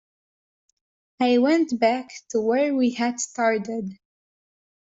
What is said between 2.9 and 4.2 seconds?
had started.